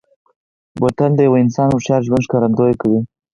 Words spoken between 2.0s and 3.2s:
ژوند ښکارندوي کوي.